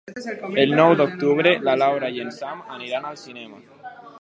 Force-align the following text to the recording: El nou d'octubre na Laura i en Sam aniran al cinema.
El 0.61 0.71
nou 0.79 0.93
d'octubre 1.01 1.53
na 1.67 1.75
Laura 1.83 2.09
i 2.17 2.25
en 2.27 2.33
Sam 2.39 2.65
aniran 2.79 3.07
al 3.11 3.21
cinema. 3.27 3.63